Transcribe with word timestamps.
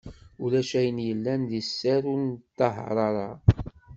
Ulac 0.43 0.69
ayen 0.79 0.99
yellan 1.07 1.41
di 1.49 1.61
sser 1.65 2.03
ur 2.13 2.19
d-neṭṭahaṛ 2.21 2.97
ara. 3.07 3.29